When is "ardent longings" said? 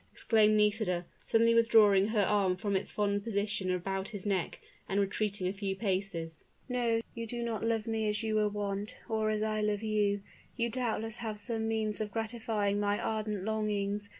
12.99-14.09